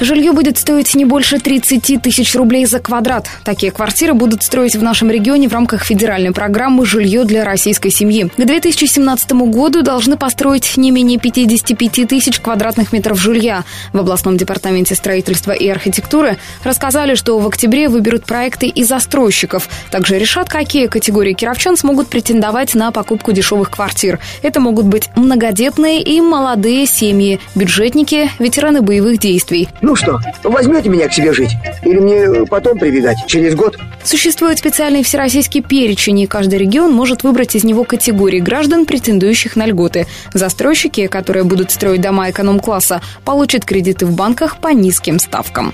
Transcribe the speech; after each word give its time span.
Жилье 0.00 0.32
будет 0.32 0.58
стоить 0.58 0.94
не 0.94 1.04
больше 1.04 1.38
30 1.38 2.00
тысяч 2.00 2.36
рублей 2.36 2.66
за 2.66 2.78
квадрат. 2.78 3.28
Такие 3.44 3.72
квартиры 3.72 4.14
будут 4.14 4.44
строить 4.44 4.76
в 4.76 4.82
нашем 4.82 5.10
регионе 5.10 5.48
в 5.48 5.52
рамках 5.52 5.84
федеральной 5.84 6.30
программы 6.30 6.86
«Жилье 6.86 7.24
для 7.24 7.44
российской 7.44 7.90
семьи». 7.90 8.30
К 8.36 8.44
2017 8.44 9.32
году 9.32 9.82
должны 9.82 10.16
построить 10.16 10.76
не 10.76 10.92
менее 10.92 11.18
55 11.18 12.06
тысяч 12.06 12.38
квадратных 12.38 12.92
метров 12.92 13.20
жилья. 13.20 13.64
В 13.92 13.98
областном 13.98 14.36
департаменте 14.36 14.94
строительства 14.94 15.50
и 15.50 15.66
архитектуры 15.68 16.38
рассказали, 16.62 17.16
что 17.16 17.36
в 17.40 17.46
октябре 17.48 17.88
выберут 17.88 18.24
проекты 18.24 18.66
и 18.68 18.84
застройщиков. 18.84 19.68
Также 19.90 20.16
решат, 20.16 20.48
какие 20.48 20.86
категории 20.86 21.32
кировчан 21.32 21.76
смогут 21.76 22.06
претендовать 22.06 22.74
на 22.76 22.92
покупку 22.92 23.32
дешевых 23.32 23.70
квартир. 23.70 24.20
Это 24.42 24.60
могут 24.60 24.86
быть 24.86 25.10
многодетные 25.16 26.00
и 26.02 26.20
молодые 26.20 26.86
семьи, 26.86 27.40
бюджетники, 27.56 28.30
ветераны 28.38 28.80
боевых 28.80 29.18
действий. 29.18 29.68
Ну 29.88 29.96
что, 29.96 30.20
возьмете 30.44 30.90
меня 30.90 31.08
к 31.08 31.14
себе 31.14 31.32
жить? 31.32 31.56
Или 31.82 31.98
мне 31.98 32.44
потом 32.44 32.78
прибегать, 32.78 33.16
через 33.26 33.54
год? 33.54 33.78
Существует 34.04 34.58
специальный 34.58 35.02
всероссийский 35.02 35.62
перечень, 35.62 36.20
и 36.20 36.26
каждый 36.26 36.58
регион 36.58 36.92
может 36.92 37.22
выбрать 37.22 37.56
из 37.56 37.64
него 37.64 37.84
категории 37.84 38.38
граждан, 38.38 38.84
претендующих 38.84 39.56
на 39.56 39.64
льготы. 39.64 40.06
Застройщики, 40.34 41.06
которые 41.06 41.44
будут 41.44 41.70
строить 41.70 42.02
дома 42.02 42.28
эконом-класса, 42.28 43.00
получат 43.24 43.64
кредиты 43.64 44.04
в 44.04 44.14
банках 44.14 44.58
по 44.58 44.68
низким 44.68 45.18
ставкам. 45.18 45.72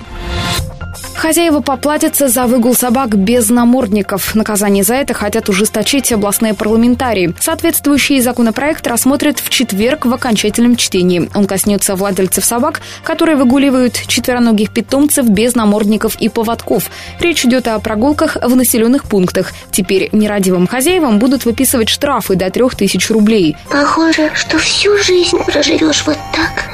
Хозяева 1.15 1.61
поплатятся 1.61 2.27
за 2.27 2.45
выгул 2.45 2.75
собак 2.75 3.15
без 3.17 3.49
намордников. 3.49 4.35
Наказание 4.35 4.83
за 4.83 4.95
это 4.95 5.13
хотят 5.13 5.49
ужесточить 5.49 6.11
областные 6.11 6.53
парламентарии. 6.53 7.33
Соответствующий 7.39 8.19
законопроект 8.19 8.85
рассмотрят 8.85 9.39
в 9.39 9.49
четверг 9.49 10.05
в 10.05 10.13
окончательном 10.13 10.75
чтении. 10.75 11.29
Он 11.33 11.47
коснется 11.47 11.95
владельцев 11.95 12.43
собак, 12.43 12.81
которые 13.03 13.37
выгуливают 13.37 13.93
четвероногих 14.07 14.71
питомцев 14.71 15.27
без 15.27 15.55
намордников 15.55 16.15
и 16.19 16.29
поводков. 16.29 16.91
Речь 17.19 17.45
идет 17.45 17.67
о 17.67 17.79
прогулках 17.79 18.37
в 18.41 18.55
населенных 18.55 19.05
пунктах. 19.05 19.53
Теперь 19.71 20.09
нерадивым 20.11 20.67
хозяевам 20.67 21.19
будут 21.19 21.45
выписывать 21.45 21.89
штрафы 21.89 22.35
до 22.35 22.49
трех 22.49 22.75
тысяч 22.75 23.09
рублей. 23.09 23.55
Похоже, 23.69 24.31
что 24.35 24.57
всю 24.59 24.97
жизнь 24.97 25.37
проживешь 25.45 26.03
вот 26.05 26.17
так, 26.33 26.65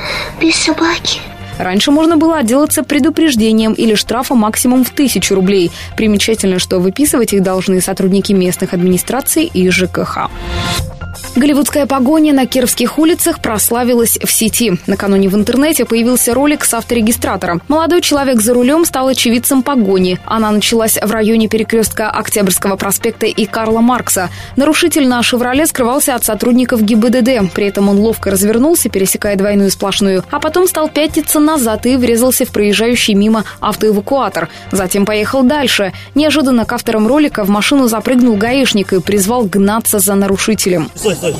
без 0.42 0.55
собаки. 0.55 1.20
Раньше 1.62 1.92
можно 1.92 2.17
было 2.17 2.38
отделаться 2.38 2.81
предупреждением 2.81 3.73
или 3.73 3.94
штрафом 3.94 4.40
максимум 4.40 4.84
в 4.84 4.90
тысячу 4.90 5.36
рублей. 5.36 5.70
Примечательно, 5.95 6.58
что 6.58 6.80
выписывать 6.80 7.34
их 7.34 7.44
должны 7.44 7.81
сотрудники 7.81 8.34
местных 8.34 8.73
администраций 8.73 9.45
и 9.45 9.70
ЖКХ. 9.70 10.30
Голливудская 11.36 11.86
погоня 11.86 12.33
на 12.33 12.45
кировских 12.45 13.00
улицах 13.00 13.41
прославилась 13.41 14.17
в 14.22 14.30
сети. 14.30 14.73
Накануне 14.86 15.30
в 15.30 15.36
интернете 15.36 15.86
появился 15.86 16.33
ролик 16.33 16.66
с 16.66 16.73
авторегистратора. 16.73 17.61
Молодой 17.67 18.02
человек 18.02 18.41
за 18.41 18.53
рулем 18.53 18.86
стал 18.86 19.08
очевидцем 19.08 19.64
погони. 19.64 20.19
Она 20.25 20.52
началась 20.52 20.97
в 21.02 21.09
районе 21.09 21.47
перекрестка 21.47 22.09
Октябрьского 22.09 22.75
проспекта 22.75 23.27
и 23.27 23.45
Карла 23.45 23.80
Маркса. 23.80 24.30
Нарушитель 24.55 25.08
на 25.08 25.23
«Шевроле» 25.23 25.66
скрывался 25.66 26.16
от 26.16 26.25
сотрудников 26.25 26.83
ГИБДД. 26.83 27.53
При 27.53 27.67
этом 27.67 27.88
он 27.89 27.99
ловко 27.99 28.30
развернулся, 28.30 28.89
пересекая 28.89 29.36
двойную 29.36 29.72
сплошную, 29.72 30.23
а 30.31 30.39
потом 30.39 30.67
стал 30.67 30.89
пятиться 30.89 31.39
назад 31.39 31.86
и 31.86 31.95
врезался 31.95 32.45
в 32.45 32.49
проезжающий 32.49 33.14
мимо 33.14 33.45
автоэвакуатор. 33.61 34.49
Затем 34.72 35.05
поехал 35.05 35.44
дальше. 35.44 35.94
Неожиданно 36.14 36.66
к 36.66 36.73
авторам 36.73 37.08
ролика 37.08 37.45
в 37.45 37.49
машину 37.49 37.88
запрыгнул 37.88 38.36
гаишник 38.36 38.92
и 38.93 38.99
призвал 38.99 39.45
гнаться 39.45 39.99
за 39.99 40.15
нарушителем. 40.15 40.89
Стой, 41.16 41.33
стой. 41.33 41.36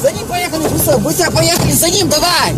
За 0.00 0.12
ним 0.12 0.26
поехали, 0.26 0.68
быстро, 0.68 0.98
быстро 0.98 1.30
поехали, 1.30 1.72
за 1.72 1.88
ним, 1.88 2.08
давай! 2.08 2.54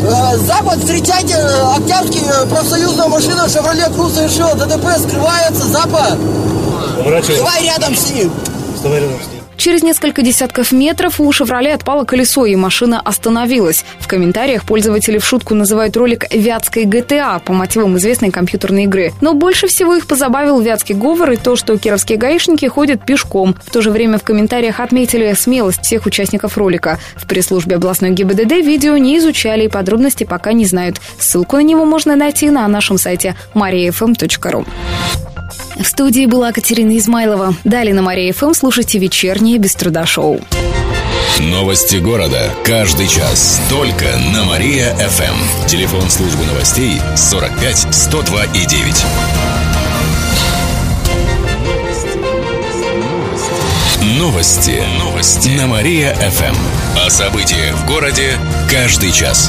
Э, 0.00 0.36
Запад, 0.38 0.78
встречайте, 0.78 1.34
э, 1.34 1.76
Октябрьский, 1.76 2.22
э, 2.22 2.46
профсоюзная 2.46 3.08
машина 3.08 3.48
«Шевроле 3.48 3.86
Круз» 3.94 4.16
решила, 4.16 4.54
ДТП 4.54 4.86
скрывается, 4.98 5.66
Запад! 5.66 6.18
Давай 7.04 7.64
рядом 7.64 7.94
с 7.94 8.10
ним! 8.10 8.32
Вставай 8.74 9.00
рядом 9.00 9.18
с 9.22 9.26
ним. 9.32 9.37
Через 9.58 9.82
несколько 9.82 10.22
десятков 10.22 10.70
метров 10.70 11.20
у 11.20 11.32
«Шевроле» 11.32 11.74
отпало 11.74 12.04
колесо, 12.04 12.46
и 12.46 12.54
машина 12.54 13.00
остановилась. 13.00 13.84
В 13.98 14.06
комментариях 14.06 14.62
пользователи 14.64 15.18
в 15.18 15.26
шутку 15.26 15.56
называют 15.56 15.96
ролик 15.96 16.32
«Вятской 16.32 16.84
ГТА» 16.84 17.40
по 17.44 17.52
мотивам 17.52 17.96
известной 17.96 18.30
компьютерной 18.30 18.84
игры. 18.84 19.12
Но 19.20 19.34
больше 19.34 19.66
всего 19.66 19.96
их 19.96 20.06
позабавил 20.06 20.60
вятский 20.60 20.94
говор 20.94 21.32
и 21.32 21.36
то, 21.36 21.56
что 21.56 21.76
кировские 21.76 22.18
гаишники 22.18 22.66
ходят 22.66 23.04
пешком. 23.04 23.56
В 23.66 23.72
то 23.72 23.82
же 23.82 23.90
время 23.90 24.18
в 24.18 24.22
комментариях 24.22 24.78
отметили 24.78 25.32
смелость 25.32 25.82
всех 25.82 26.06
участников 26.06 26.56
ролика. 26.56 27.00
В 27.16 27.26
пресс-службе 27.26 27.76
областной 27.76 28.10
ГИБДД 28.10 28.52
видео 28.64 28.96
не 28.96 29.18
изучали 29.18 29.64
и 29.64 29.68
подробности 29.68 30.22
пока 30.22 30.52
не 30.52 30.66
знают. 30.66 31.00
Ссылку 31.18 31.56
на 31.56 31.62
него 31.62 31.84
можно 31.84 32.14
найти 32.14 32.48
на 32.50 32.68
нашем 32.68 32.96
сайте 32.96 33.34
mariafm.ru. 33.54 34.66
В 35.48 35.84
студии 35.84 36.26
была 36.26 36.52
Катерина 36.52 36.96
Измайлова. 36.98 37.54
Далее 37.64 37.94
на 37.94 38.02
Мария 38.02 38.32
ФМ 38.32 38.52
слушайте 38.52 38.98
вечернее 38.98 39.58
без 39.58 39.74
труда 39.74 40.06
шоу. 40.06 40.40
Новости 41.40 41.96
города. 41.96 42.50
Каждый 42.64 43.06
час. 43.06 43.60
Только 43.70 44.06
на 44.32 44.44
Мария-ФМ. 44.44 45.66
Телефон 45.68 46.10
службы 46.10 46.44
новостей 46.44 47.00
45 47.16 47.94
102 47.94 48.44
и 48.44 48.66
9. 48.66 49.04
Новости. 54.18 54.82
Новости. 54.98 55.48
На 55.50 55.68
Мария-ФМ. 55.68 56.56
О 57.06 57.10
событиях 57.10 57.76
в 57.76 57.86
городе 57.86 58.32
каждый 58.68 59.12
час. 59.12 59.48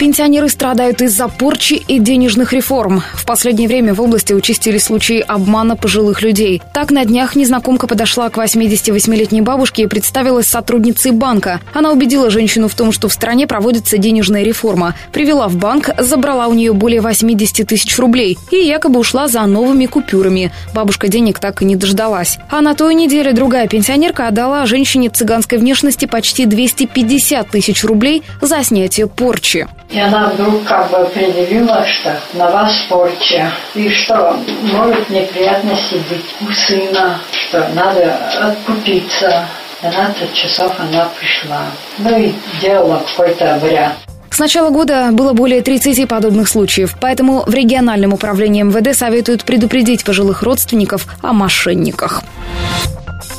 Пенсионеры 0.00 0.48
страдают 0.48 1.02
из-за 1.02 1.28
порчи 1.28 1.74
и 1.74 1.98
денежных 1.98 2.54
реформ. 2.54 3.02
В 3.12 3.26
последнее 3.26 3.68
время 3.68 3.92
в 3.92 4.00
области 4.00 4.32
участились 4.32 4.84
случаи 4.84 5.20
обмана 5.20 5.76
пожилых 5.76 6.22
людей. 6.22 6.62
Так, 6.72 6.90
на 6.90 7.04
днях 7.04 7.36
незнакомка 7.36 7.86
подошла 7.86 8.30
к 8.30 8.38
88-летней 8.38 9.42
бабушке 9.42 9.82
и 9.82 9.86
представилась 9.86 10.46
сотрудницей 10.46 11.10
банка. 11.10 11.60
Она 11.74 11.92
убедила 11.92 12.30
женщину 12.30 12.68
в 12.68 12.74
том, 12.74 12.92
что 12.92 13.10
в 13.10 13.12
стране 13.12 13.46
проводится 13.46 13.98
денежная 13.98 14.42
реформа. 14.42 14.94
Привела 15.12 15.48
в 15.48 15.56
банк, 15.56 15.90
забрала 15.98 16.48
у 16.48 16.54
нее 16.54 16.72
более 16.72 17.02
80 17.02 17.68
тысяч 17.68 17.98
рублей 17.98 18.38
и 18.50 18.56
якобы 18.56 19.00
ушла 19.00 19.28
за 19.28 19.44
новыми 19.44 19.84
купюрами. 19.84 20.50
Бабушка 20.72 21.08
денег 21.08 21.40
так 21.40 21.60
и 21.60 21.66
не 21.66 21.76
дождалась. 21.76 22.38
А 22.48 22.62
на 22.62 22.74
той 22.74 22.94
неделе 22.94 23.34
другая 23.34 23.68
пенсионерка 23.68 24.28
отдала 24.28 24.64
женщине 24.64 25.10
цыганской 25.10 25.58
внешности 25.58 26.06
почти 26.06 26.46
250 26.46 27.50
тысяч 27.50 27.84
рублей 27.84 28.22
за 28.40 28.64
снятие 28.64 29.06
порчи. 29.06 29.68
И 29.90 29.98
она 29.98 30.28
вдруг 30.28 30.64
как 30.64 30.88
бы 30.90 30.98
определила, 30.98 31.84
что 31.84 32.16
на 32.34 32.48
вас 32.48 32.72
порча, 32.88 33.52
и 33.74 33.88
что 33.88 34.38
могут 34.72 35.10
неприятности 35.10 35.94
быть 36.08 36.34
у 36.40 36.52
сына, 36.52 37.18
что 37.32 37.68
надо 37.74 38.14
откупиться. 38.40 39.46
12 39.82 40.34
часов 40.34 40.72
она 40.78 41.08
пришла. 41.18 41.62
Ну 41.98 42.18
и 42.18 42.32
делала 42.60 43.02
какой-то 43.08 43.54
обряд. 43.54 43.94
С 44.30 44.38
начала 44.38 44.70
года 44.70 45.08
было 45.10 45.32
более 45.32 45.60
30 45.60 46.06
подобных 46.06 46.48
случаев, 46.48 46.96
поэтому 47.00 47.42
в 47.46 47.52
региональном 47.52 48.12
управлении 48.12 48.62
МВД 48.62 48.96
советуют 48.96 49.44
предупредить 49.44 50.04
пожилых 50.04 50.42
родственников 50.42 51.06
о 51.20 51.32
мошенниках. 51.32 52.22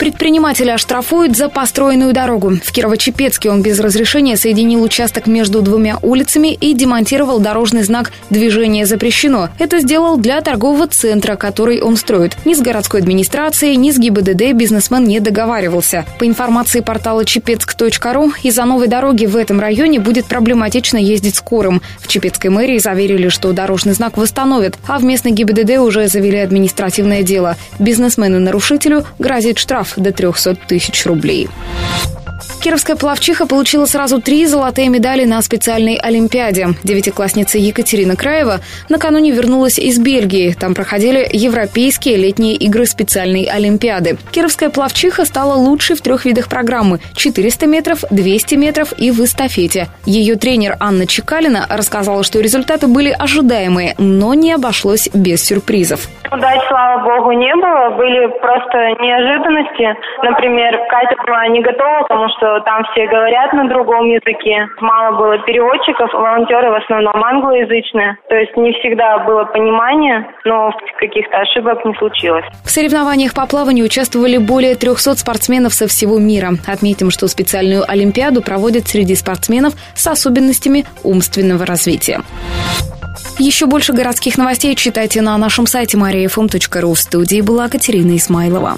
Предпринимателя 0.01 0.73
оштрафуют 0.73 1.37
за 1.37 1.47
построенную 1.47 2.11
дорогу. 2.11 2.53
В 2.63 2.75
Кирово-Чепецке 2.75 3.51
он 3.51 3.61
без 3.61 3.79
разрешения 3.79 4.35
соединил 4.35 4.81
участок 4.81 5.27
между 5.27 5.61
двумя 5.61 5.99
улицами 6.01 6.55
и 6.55 6.73
демонтировал 6.73 7.39
дорожный 7.39 7.83
знак 7.83 8.11
«Движение 8.31 8.87
запрещено». 8.87 9.49
Это 9.59 9.79
сделал 9.79 10.17
для 10.17 10.41
торгового 10.41 10.87
центра, 10.87 11.35
который 11.35 11.81
он 11.81 11.97
строит. 11.97 12.35
Ни 12.45 12.55
с 12.55 12.61
городской 12.61 13.01
администрацией, 13.01 13.75
ни 13.75 13.91
с 13.91 13.99
ГИБДД 13.99 14.53
бизнесмен 14.53 15.03
не 15.03 15.19
договаривался. 15.19 16.03
По 16.17 16.25
информации 16.25 16.79
портала 16.79 17.23
чепецк.ру, 17.23 18.33
из-за 18.41 18.65
новой 18.65 18.87
дороги 18.87 19.27
в 19.27 19.35
этом 19.35 19.59
районе 19.59 19.99
будет 19.99 20.25
проблематично 20.25 20.97
ездить 20.97 21.35
скорым. 21.35 21.79
В 21.99 22.07
Чепецкой 22.07 22.49
мэрии 22.49 22.79
заверили, 22.79 23.29
что 23.29 23.53
дорожный 23.53 23.93
знак 23.93 24.17
восстановят, 24.17 24.79
а 24.87 24.97
в 24.97 25.03
местной 25.03 25.33
ГИБДД 25.33 25.77
уже 25.77 26.07
завели 26.07 26.39
административное 26.39 27.21
дело. 27.21 27.55
Бизнесмену-нарушителю 27.77 29.05
грозит 29.19 29.59
штраф 29.59 29.90
до 29.97 30.11
300 30.11 30.55
тысяч 30.55 31.05
рублей. 31.05 31.49
Кировская 32.61 32.95
плавчиха 32.95 33.47
получила 33.47 33.85
сразу 33.85 34.21
три 34.21 34.45
золотые 34.45 34.89
медали 34.89 35.25
на 35.25 35.41
специальной 35.41 35.95
Олимпиаде. 35.95 36.69
Девятиклассница 36.83 37.57
Екатерина 37.57 38.15
Краева 38.15 38.59
накануне 38.89 39.31
вернулась 39.31 39.79
из 39.79 39.99
Бельгии. 39.99 40.53
Там 40.53 40.73
проходили 40.73 41.27
европейские 41.31 42.17
летние 42.17 42.55
игры 42.55 42.85
специальной 42.85 43.45
Олимпиады. 43.45 44.17
Кировская 44.31 44.69
плавчиха 44.69 45.25
стала 45.25 45.55
лучшей 45.55 45.95
в 45.95 46.01
трех 46.01 46.25
видах 46.25 46.49
программы– 46.49 46.99
400 47.15 47.67
метров, 47.67 48.03
200 48.09 48.55
метров 48.55 48.93
и 48.97 49.11
в 49.11 49.19
эстафете. 49.23 49.87
Ее 50.05 50.35
тренер 50.35 50.75
Анна 50.79 51.07
Чекалина 51.07 51.65
рассказала, 51.69 52.23
что 52.23 52.39
результаты 52.39 52.87
были 52.87 53.09
ожидаемые, 53.09 53.95
но 53.97 54.33
не 54.33 54.53
обошлось 54.53 55.09
без 55.13 55.43
сюрпризов. 55.43 56.07
Удач, 56.31 56.61
слава 56.69 57.03
богу, 57.03 57.31
не 57.33 57.53
было. 57.55 57.89
Были 57.97 58.27
просто 58.39 58.77
неожиданности. 59.03 59.95
Например, 60.23 60.79
Катя 60.89 61.15
была 61.27 61.47
не 61.47 61.61
готова, 61.61 62.03
потому 62.07 62.29
что 62.37 62.59
там 62.61 62.83
все 62.91 63.07
говорят 63.07 63.53
на 63.53 63.67
другом 63.67 64.05
языке. 64.05 64.67
Мало 64.79 65.17
было 65.17 65.37
переводчиков, 65.39 66.11
волонтеры 66.13 66.71
в 66.71 66.75
основном 66.75 67.23
англоязычные. 67.23 68.17
То 68.29 68.35
есть 68.35 68.55
не 68.57 68.71
всегда 68.79 69.19
было 69.19 69.45
понимание, 69.45 70.27
но 70.45 70.71
каких-то 70.97 71.37
ошибок 71.37 71.83
не 71.85 71.93
случилось. 71.95 72.45
В 72.63 72.69
соревнованиях 72.69 73.33
по 73.33 73.45
плаванию 73.47 73.85
участвовали 73.85 74.37
более 74.37 74.75
300 74.75 75.15
спортсменов 75.15 75.73
со 75.73 75.87
всего 75.87 76.19
мира. 76.19 76.51
Отметим, 76.67 77.11
что 77.11 77.27
специальную 77.27 77.83
Олимпиаду 77.87 78.41
проводят 78.41 78.87
среди 78.87 79.15
спортсменов 79.15 79.73
с 79.95 80.07
особенностями 80.07 80.85
умственного 81.03 81.65
развития. 81.65 82.21
Еще 83.39 83.65
больше 83.65 83.93
городских 83.93 84.37
новостей 84.37 84.75
читайте 84.75 85.21
на 85.21 85.37
нашем 85.37 85.65
сайте 85.65 85.97
mariafm.ru. 85.97 86.93
В 86.93 86.99
студии 86.99 87.41
была 87.41 87.69
Катерина 87.69 88.15
Исмайлова. 88.15 88.77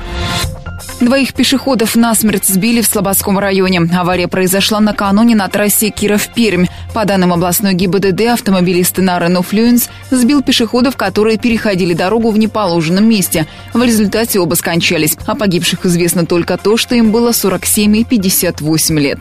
Двоих 1.01 1.33
пешеходов 1.33 1.95
насмерть 1.95 2.45
сбили 2.45 2.81
в 2.81 2.85
Слободском 2.85 3.39
районе. 3.39 3.81
Авария 3.97 4.27
произошла 4.27 4.79
накануне 4.79 5.35
на 5.35 5.47
трассе 5.47 5.89
Киров-Пермь. 5.89 6.67
По 6.93 7.05
данным 7.05 7.33
областной 7.33 7.73
ГИБДД, 7.73 8.21
автомобилист 8.33 8.99
на 8.99 9.17
Renault 9.17 9.89
сбил 10.11 10.43
пешеходов, 10.43 10.95
которые 10.95 11.39
переходили 11.39 11.95
дорогу 11.95 12.29
в 12.29 12.37
неположенном 12.37 13.09
месте. 13.09 13.47
В 13.73 13.81
результате 13.81 14.39
оба 14.39 14.53
скончались. 14.53 15.17
О 15.25 15.35
погибших 15.35 15.87
известно 15.87 16.27
только 16.27 16.59
то, 16.59 16.77
что 16.77 16.93
им 16.93 17.11
было 17.11 17.31
47 17.31 17.97
и 17.97 18.03
58 18.03 18.99
лет. 18.99 19.19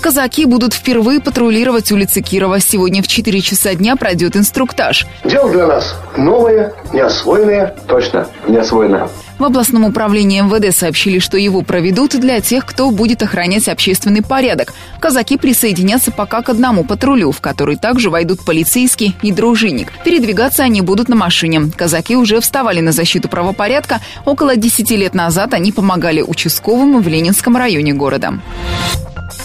Казаки 0.00 0.44
будут 0.44 0.72
впервые 0.72 1.20
патрулировать 1.20 1.90
улицы 1.90 2.20
Кирова. 2.20 2.60
Сегодня 2.60 3.02
в 3.02 3.08
4 3.08 3.40
часа 3.40 3.74
дня 3.74 3.96
пройдет 3.96 4.36
инструктаж. 4.36 5.04
Дело 5.24 5.50
для 5.50 5.66
нас 5.66 5.96
новое, 6.16 6.74
неосвоенное. 6.92 7.74
Точно, 7.88 8.28
неосвоенное. 8.46 9.08
В 9.40 9.44
областном 9.44 9.86
управлении 9.86 10.42
МВД 10.42 10.76
сообщили, 10.76 11.18
что 11.18 11.38
его 11.38 11.62
проведут 11.62 12.10
для 12.10 12.42
тех, 12.42 12.66
кто 12.66 12.90
будет 12.90 13.22
охранять 13.22 13.68
общественный 13.68 14.20
порядок. 14.20 14.74
Казаки 15.00 15.38
присоединятся 15.38 16.10
пока 16.10 16.42
к 16.42 16.50
одному 16.50 16.84
патрулю, 16.84 17.30
в 17.32 17.40
который 17.40 17.76
также 17.76 18.10
войдут 18.10 18.44
полицейский 18.44 19.16
и 19.22 19.32
дружинник. 19.32 19.94
Передвигаться 20.04 20.62
они 20.64 20.82
будут 20.82 21.08
на 21.08 21.16
машине. 21.16 21.72
Казаки 21.74 22.16
уже 22.16 22.38
вставали 22.42 22.80
на 22.80 22.92
защиту 22.92 23.30
правопорядка. 23.30 24.02
Около 24.26 24.56
10 24.56 24.90
лет 24.90 25.14
назад 25.14 25.54
они 25.54 25.72
помогали 25.72 26.20
участковым 26.20 27.00
в 27.00 27.08
Ленинском 27.08 27.56
районе 27.56 27.94
города. 27.94 28.34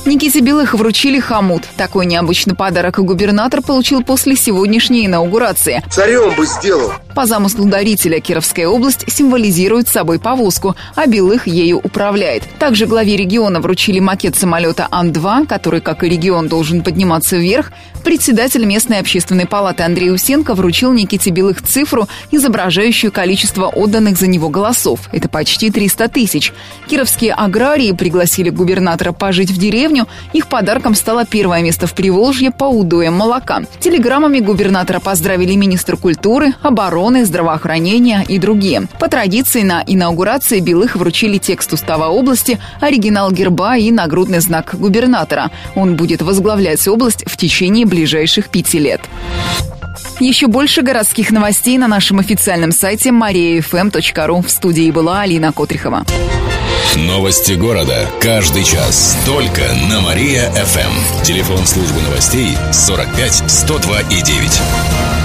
Никите 0.06 0.42
Белых 0.42 0.74
вручили 0.74 1.22
хомут. 1.22 1.64
Такой 1.78 2.06
необычный 2.06 2.54
подарок 2.54 3.00
губернатор 3.00 3.62
получил 3.62 4.04
после 4.04 4.36
сегодняшней 4.36 5.06
инаугурации. 5.06 5.82
Царем 5.90 6.36
бы 6.36 6.46
сделал. 6.46 6.92
По 7.16 7.26
замыслу 7.26 7.66
дарителя 7.66 8.20
Кировская 8.20 8.68
область 8.68 9.10
символизирует 9.10 9.88
собой 9.88 10.20
повозку, 10.20 10.76
а 10.96 11.08
Белых 11.08 11.48
ею 11.48 11.78
управляет. 11.78 12.44
Также 12.60 12.88
главе 12.88 13.16
региона 13.16 13.62
вручили 13.62 14.00
макет 14.00 14.36
самолета 14.36 14.90
Ан-2, 14.92 15.48
который, 15.48 15.80
как 15.80 16.04
и 16.04 16.10
регион, 16.10 16.50
должен 16.50 16.84
подниматься 16.84 17.38
вверх. 17.38 17.72
Председатель 18.04 18.66
местной 18.66 19.00
общественной 19.00 19.48
палаты 19.48 19.84
Андрей 19.84 20.12
Усенко 20.12 20.54
вручил 20.54 20.92
Никите 20.92 21.32
Белых 21.32 21.64
цифру, 21.64 22.08
изображающую 22.32 23.12
количество 23.12 23.68
отданных 23.68 24.18
за 24.18 24.28
него 24.28 24.50
голосов. 24.50 25.00
Это 25.12 25.30
почти 25.30 25.72
300 25.72 26.10
тысяч. 26.10 26.54
Кировские 26.88 27.34
аграрии 27.34 27.94
пригласили 27.94 28.50
губернатора 28.50 29.14
пожить 29.14 29.50
в 29.52 29.58
деревню. 29.58 30.08
Их 30.34 30.48
подарком 30.48 30.94
стало 30.96 31.26
первое 31.26 31.64
место 31.64 31.88
в 31.88 31.96
Приволжье 31.96 32.52
по 32.52 32.66
удоям 32.66 33.16
молока. 33.16 33.64
Телеграммами 33.80 34.40
губернатора 34.40 35.00
поздравили 35.00 35.56
министр 35.56 35.98
культуры, 35.98 36.54
обороны, 36.62 37.05
обороны, 37.06 37.26
здравоохранения 37.26 38.26
и 38.28 38.40
другие. 38.40 38.88
По 39.00 39.08
традиции 39.08 39.62
на 39.62 39.84
инаугурации 39.86 40.60
Белых 40.60 40.96
вручили 40.96 41.38
текст 41.38 41.74
устава 41.74 42.08
области, 42.10 42.60
оригинал 42.82 43.32
герба 43.32 43.78
и 43.78 43.92
нагрудный 43.92 44.40
знак 44.40 44.74
губернатора. 44.74 45.52
Он 45.76 45.96
будет 45.96 46.22
возглавлять 46.22 46.88
область 46.88 47.24
в 47.28 47.38
течение 47.38 47.86
ближайших 47.86 48.50
пяти 48.50 48.80
лет. 48.80 49.02
Еще 50.20 50.48
больше 50.48 50.82
городских 50.82 51.32
новостей 51.32 51.78
на 51.78 51.88
нашем 51.88 52.20
официальном 52.20 52.72
сайте 52.72 53.10
mariafm.ru. 53.10 54.46
В 54.46 54.50
студии 54.50 54.92
была 54.92 55.22
Алина 55.22 55.52
Котрихова. 55.52 56.06
Новости 56.96 57.54
города. 57.54 58.08
Каждый 58.22 58.64
час. 58.64 59.18
Только 59.26 59.62
на 59.90 60.02
Мария-ФМ. 60.02 61.24
Телефон 61.24 61.66
службы 61.66 62.02
новостей 62.02 62.50
45 62.72 63.44
102 63.48 64.02
и 64.02 64.22
9. 64.22 65.25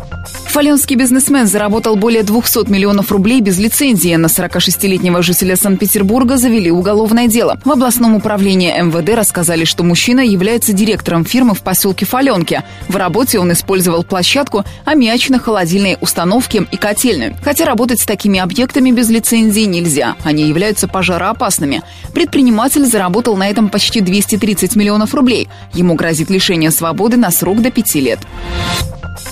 Фаленский 0.51 0.97
бизнесмен 0.97 1.47
заработал 1.47 1.95
более 1.95 2.23
200 2.23 2.69
миллионов 2.69 3.09
рублей 3.09 3.39
без 3.39 3.57
лицензии. 3.57 4.13
На 4.15 4.25
46-летнего 4.25 5.21
жителя 5.21 5.55
Санкт-Петербурга 5.55 6.35
завели 6.35 6.69
уголовное 6.69 7.29
дело. 7.29 7.57
В 7.63 7.71
областном 7.71 8.15
управлении 8.15 8.69
МВД 8.69 9.15
рассказали, 9.15 9.63
что 9.63 9.85
мужчина 9.85 10.19
является 10.19 10.73
директором 10.73 11.23
фирмы 11.23 11.53
в 11.55 11.61
поселке 11.61 12.05
Фаленки. 12.05 12.63
В 12.89 12.97
работе 12.97 13.39
он 13.39 13.53
использовал 13.53 14.03
площадку, 14.03 14.65
аммиачно-холодильные 14.83 15.97
установки 16.01 16.67
и 16.69 16.75
котельную. 16.75 17.33
Хотя 17.41 17.63
работать 17.63 18.01
с 18.01 18.05
такими 18.05 18.37
объектами 18.37 18.91
без 18.91 19.07
лицензии 19.07 19.61
нельзя. 19.61 20.17
Они 20.25 20.43
являются 20.43 20.89
пожароопасными. 20.89 21.81
Предприниматель 22.13 22.85
заработал 22.85 23.37
на 23.37 23.47
этом 23.47 23.69
почти 23.69 24.01
230 24.01 24.75
миллионов 24.75 25.15
рублей. 25.15 25.47
Ему 25.73 25.93
грозит 25.93 26.29
лишение 26.29 26.71
свободы 26.71 27.15
на 27.15 27.31
срок 27.31 27.61
до 27.61 27.71
пяти 27.71 28.01
лет. 28.01 28.19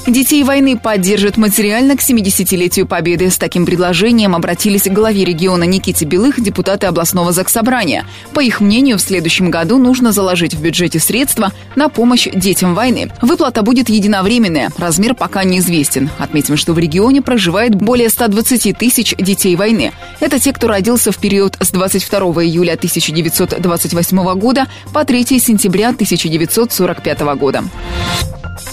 Детей 0.08 0.44
войны 0.44 0.77
поддержат 0.77 1.38
материально 1.38 1.96
к 1.96 2.00
70-летию 2.00 2.88
Победы. 2.88 3.29
С 3.29 3.38
таким 3.38 3.65
предложением 3.65 4.36
обратились 4.36 4.84
к 4.84 4.91
главе 4.91 5.24
региона 5.24 5.65
Никите 5.65 6.06
Белых 6.06 6.41
депутаты 6.41 6.88
областного 6.88 7.32
заксобрания. 7.32 8.06
По 8.34 8.39
их 8.39 8.60
мнению, 8.60 8.98
в 8.98 9.01
следующем 9.01 9.51
году 9.51 9.77
нужно 9.77 10.12
заложить 10.12 10.56
в 10.56 10.62
бюджете 10.62 11.00
средства 11.00 11.51
на 11.75 11.89
помощь 11.89 12.27
детям 12.34 12.74
войны. 12.74 13.12
Выплата 13.22 13.62
будет 13.62 13.89
единовременная, 13.89 14.72
размер 14.77 15.13
пока 15.13 15.44
неизвестен. 15.44 16.10
Отметим, 16.18 16.58
что 16.58 16.74
в 16.74 16.79
регионе 16.79 17.22
проживает 17.22 17.75
более 17.75 18.10
120 18.10 18.77
тысяч 18.77 19.13
детей 19.18 19.56
войны. 19.56 19.91
Это 20.20 20.39
те, 20.39 20.53
кто 20.53 20.68
родился 20.68 21.12
в 21.12 21.18
период 21.18 21.56
с 21.60 21.70
22 21.70 22.20
июля 22.46 22.74
1928 22.74 24.39
года 24.39 24.68
по 24.91 25.06
3 25.06 25.39
сентября 25.39 25.89
1945 25.89 27.20
года. 27.36 27.63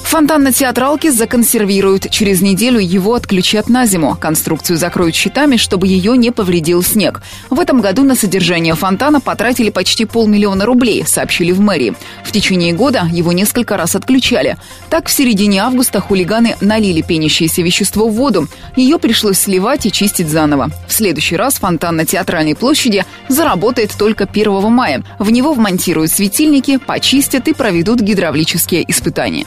В 0.06 0.10
фонтанно-театралке 0.10 1.06
Стройки 1.06 1.18
законсервируют. 1.18 2.10
Через 2.10 2.40
неделю 2.40 2.78
его 2.78 3.14
отключат 3.14 3.68
на 3.68 3.86
зиму. 3.86 4.16
Конструкцию 4.20 4.76
закроют 4.76 5.14
щитами, 5.14 5.56
чтобы 5.56 5.86
ее 5.86 6.16
не 6.16 6.30
повредил 6.30 6.82
снег. 6.82 7.22
В 7.50 7.60
этом 7.60 7.80
году 7.80 8.02
на 8.02 8.14
содержание 8.14 8.74
фонтана 8.74 9.20
потратили 9.20 9.70
почти 9.70 10.04
полмиллиона 10.04 10.64
рублей, 10.64 11.04
сообщили 11.06 11.52
в 11.52 11.60
мэрии. 11.60 11.94
В 12.24 12.32
течение 12.32 12.72
года 12.72 13.08
его 13.12 13.32
несколько 13.32 13.76
раз 13.76 13.94
отключали. 13.94 14.56
Так, 14.90 15.08
в 15.08 15.12
середине 15.12 15.60
августа 15.60 16.00
хулиганы 16.00 16.56
налили 16.60 17.02
пенящееся 17.02 17.62
вещество 17.62 18.08
в 18.08 18.14
воду. 18.14 18.48
Ее 18.76 18.98
пришлось 18.98 19.38
сливать 19.38 19.86
и 19.86 19.92
чистить 19.92 20.28
заново. 20.28 20.70
В 20.88 20.92
следующий 20.92 21.36
раз 21.36 21.54
фонтан 21.54 21.96
на 21.96 22.04
Театральной 22.04 22.54
площади 22.54 23.04
заработает 23.28 23.92
только 23.98 24.24
1 24.24 24.72
мая. 24.72 25.02
В 25.18 25.30
него 25.30 25.52
вмонтируют 25.52 26.10
светильники, 26.10 26.78
почистят 26.78 27.48
и 27.48 27.52
проведут 27.52 28.00
гидравлические 28.00 28.90
испытания. 28.90 29.46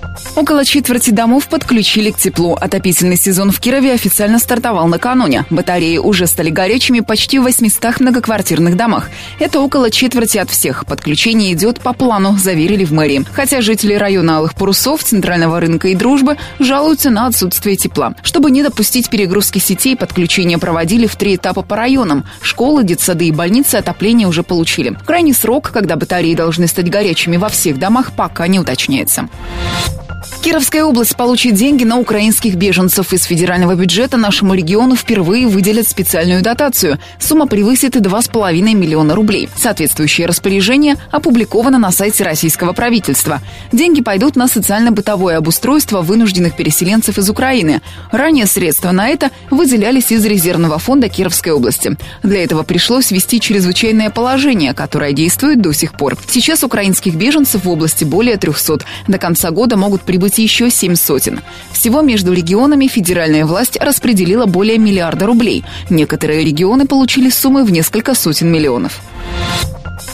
Около 0.33 0.63
четверти 0.63 1.09
домов 1.09 1.49
подключили 1.49 2.09
к 2.09 2.17
теплу. 2.17 2.55
Отопительный 2.55 3.17
сезон 3.17 3.51
в 3.51 3.59
Кирове 3.59 3.91
официально 3.91 4.39
стартовал 4.39 4.87
накануне. 4.87 5.45
Батареи 5.49 5.97
уже 5.97 6.25
стали 6.25 6.49
горячими 6.49 7.01
почти 7.01 7.37
в 7.37 7.43
800 7.43 7.99
многоквартирных 7.99 8.77
домах. 8.77 9.09
Это 9.39 9.59
около 9.59 9.91
четверти 9.91 10.37
от 10.37 10.49
всех. 10.49 10.85
Подключение 10.85 11.51
идет 11.51 11.81
по 11.81 11.91
плану, 11.91 12.37
заверили 12.37 12.85
в 12.85 12.93
мэрии. 12.93 13.25
Хотя 13.33 13.59
жители 13.59 13.93
района 13.93 14.37
Алых 14.37 14.55
Парусов, 14.55 15.03
Центрального 15.03 15.59
рынка 15.59 15.89
и 15.89 15.95
Дружбы 15.95 16.37
жалуются 16.59 17.09
на 17.09 17.27
отсутствие 17.27 17.75
тепла. 17.75 18.15
Чтобы 18.23 18.51
не 18.51 18.63
допустить 18.63 19.09
перегрузки 19.09 19.59
сетей, 19.59 19.97
подключение 19.97 20.57
проводили 20.57 21.07
в 21.07 21.17
три 21.17 21.35
этапа 21.35 21.61
по 21.61 21.75
районам. 21.75 22.23
Школы, 22.41 22.85
детсады 22.85 23.25
и 23.25 23.31
больницы 23.31 23.75
отопление 23.75 24.29
уже 24.29 24.43
получили. 24.43 24.97
Крайний 25.05 25.33
срок, 25.33 25.71
когда 25.73 25.97
батареи 25.97 26.35
должны 26.35 26.67
стать 26.67 26.89
горячими 26.89 27.35
во 27.35 27.49
всех 27.49 27.77
домах, 27.77 28.13
пока 28.15 28.47
не 28.47 28.59
уточняется. 28.59 29.27
Кировская 30.39 30.83
область 30.85 31.15
получит 31.15 31.53
деньги 31.53 31.83
на 31.83 31.99
украинских 31.99 32.55
беженцев. 32.55 33.13
Из 33.13 33.23
федерального 33.25 33.75
бюджета 33.75 34.17
нашему 34.17 34.55
региону 34.55 34.95
впервые 34.95 35.45
выделят 35.45 35.87
специальную 35.87 36.41
дотацию. 36.41 36.97
Сумма 37.19 37.45
превысит 37.45 37.95
2,5 37.95 38.73
миллиона 38.73 39.13
рублей. 39.13 39.49
Соответствующее 39.55 40.25
распоряжение 40.25 40.95
опубликовано 41.11 41.77
на 41.77 41.91
сайте 41.91 42.23
российского 42.23 42.73
правительства. 42.73 43.39
Деньги 43.71 44.01
пойдут 44.01 44.35
на 44.35 44.47
социально-бытовое 44.47 45.37
обустройство 45.37 46.01
вынужденных 46.01 46.55
переселенцев 46.55 47.19
из 47.19 47.29
Украины. 47.29 47.81
Ранее 48.11 48.47
средства 48.47 48.91
на 48.91 49.09
это 49.09 49.29
выделялись 49.51 50.11
из 50.11 50.25
резервного 50.25 50.79
фонда 50.79 51.07
Кировской 51.07 51.51
области. 51.51 51.97
Для 52.23 52.43
этого 52.43 52.63
пришлось 52.63 53.11
ввести 53.11 53.39
чрезвычайное 53.39 54.09
положение, 54.09 54.73
которое 54.73 55.13
действует 55.13 55.61
до 55.61 55.71
сих 55.71 55.93
пор. 55.93 56.17
Сейчас 56.27 56.63
украинских 56.63 57.13
беженцев 57.13 57.65
в 57.65 57.69
области 57.69 58.05
более 58.05 58.37
300. 58.37 58.79
До 59.07 59.17
конца 59.19 59.51
года 59.51 59.77
могут 59.77 60.01
прибыть 60.01 60.20
быть 60.21 60.37
еще 60.37 60.69
семь 60.69 60.95
сотен. 60.95 61.41
Всего 61.73 62.01
между 62.01 62.31
регионами 62.31 62.87
федеральная 62.87 63.45
власть 63.45 63.77
распределила 63.81 64.45
более 64.45 64.77
миллиарда 64.77 65.25
рублей. 65.25 65.65
Некоторые 65.89 66.45
регионы 66.45 66.85
получили 66.85 67.29
суммы 67.29 67.65
в 67.65 67.71
несколько 67.71 68.13
сотен 68.13 68.49
миллионов. 68.49 69.01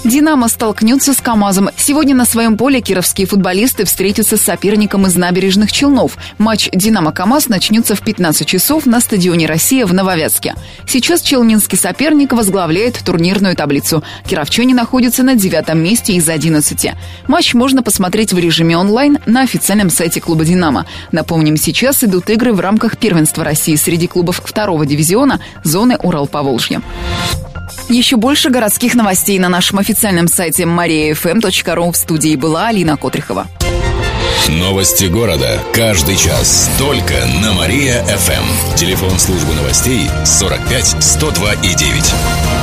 «Динамо» 0.08 0.48
столкнется 0.48 1.14
с 1.14 1.18
«КамАЗом». 1.18 1.70
Сегодня 1.76 2.16
на 2.16 2.24
своем 2.24 2.56
поле 2.56 2.80
кировские 2.80 3.28
футболисты 3.28 3.84
встретятся 3.84 4.38
с 4.38 4.42
соперником 4.42 5.06
из 5.06 5.18
набережных 5.18 5.70
Челнов. 5.74 6.18
Матч 6.38 6.70
«Динамо-КамАЗ» 6.72 7.50
начнется 7.50 7.94
в 7.94 8.00
15 8.00 8.48
часов 8.48 8.86
на 8.86 9.02
стадионе 9.02 9.48
«Россия» 9.48 9.86
в 9.86 9.94
Нововятске. 9.94 10.56
Сейчас 10.88 11.22
челнинский 11.22 11.78
соперник 11.78 12.32
возглавляет 12.32 12.98
турнирную 13.04 13.58
таблицу. 13.58 14.02
Кировчане 14.26 14.74
находятся 14.74 15.24
на 15.24 15.36
девятом 15.36 15.80
месте 15.80 16.14
из 16.14 16.30
11. 16.30 16.94
Матч 17.28 17.54
можно 17.54 17.84
посмотреть 17.84 18.32
в 18.32 18.40
режиме 18.40 18.78
онлайн 18.78 19.18
на 19.26 19.42
официальном 19.42 19.90
сайте 19.90 20.22
клуба 20.22 20.46
«Динамо». 20.46 20.86
Напомним, 21.12 21.58
сейчас 21.58 22.02
идут 22.06 22.30
игры 22.30 22.54
в 22.54 22.62
рамках 22.62 22.96
первенства 22.96 23.44
России 23.44 23.76
среди 23.76 24.08
клубов 24.08 24.42
второго 24.42 24.86
дивизиона 24.86 25.42
зоны 25.66 25.98
Урал-Поволжье. 26.02 26.82
Еще 27.90 28.18
больше 28.18 28.50
городских 28.50 28.96
новостей 28.96 29.40
на 29.40 29.50
нашем 29.50 29.80
официальном 29.80 30.28
сайте 30.28 30.64
mariafm.ru. 30.64 31.92
В 31.92 31.96
студии 31.96 32.36
была 32.36 32.68
Алина 32.68 32.98
Котрихова. 32.98 33.48
Новости 34.50 35.06
города. 35.06 35.60
Каждый 35.74 36.16
час. 36.16 36.70
Только 36.80 37.14
на 37.42 37.54
Мария-ФМ. 37.54 38.76
Телефон 38.76 39.20
службы 39.20 39.54
новостей 39.56 40.10
45 40.26 41.04
102 41.04 41.54
и 41.54 41.76
9. 41.76 42.57